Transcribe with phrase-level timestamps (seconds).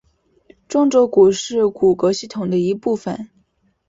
[0.67, 3.29] 中轴骨是骨骼系统的一部分。